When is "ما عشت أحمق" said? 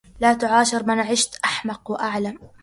0.85-1.91